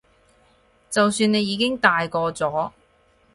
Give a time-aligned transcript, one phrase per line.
[0.89, 2.71] 就算你已經大個咗